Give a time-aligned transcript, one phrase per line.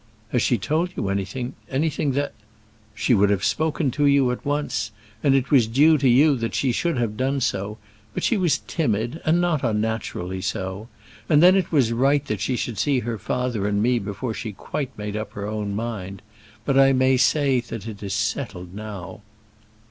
[0.29, 2.33] "Has she told you anything anything that"
[2.95, 4.89] "She would have spoken to you at once
[5.23, 7.77] and it was due to you that she should have done so
[8.15, 10.87] but she was timid; and not unnaturally so.
[11.29, 14.53] And then it was right that she should see her father and me before she
[14.53, 16.23] quite made up her own mind.
[16.65, 19.21] But I may say that it is settled now."